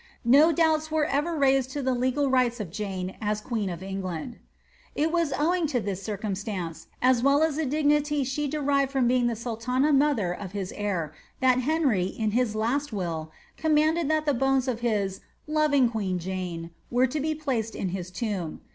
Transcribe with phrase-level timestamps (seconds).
[0.25, 4.39] No doubu were ever raised to tlic legal rights of Jane as ({ueen of England.
[4.95, 9.27] It was owing to tliis circumstance, as well as the dignity she derived from being
[9.27, 14.33] the sultuna moiher of his heir, that Henry, in his last will, commanded that the
[14.33, 18.61] bones of tiis ^ loving queen Jane'' were to be placed in his tomb.